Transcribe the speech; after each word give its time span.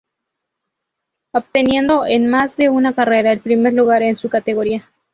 Obteniendo 1.31 2.07
en 2.07 2.27
más 2.27 2.57
de 2.57 2.69
una 2.69 2.95
carrera 2.95 3.31
el 3.31 3.41
primer 3.41 3.73
lugar 3.73 4.01
en 4.01 4.15
su 4.15 4.29
categoría. 4.29 4.89